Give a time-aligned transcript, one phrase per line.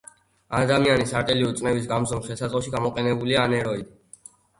[0.59, 4.33] ადამიანის არტერიული წნევის გამზომ ხელსაწყოში გამოყონებულია ანეროიდი